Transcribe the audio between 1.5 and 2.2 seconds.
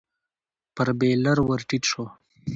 ټيټ شو.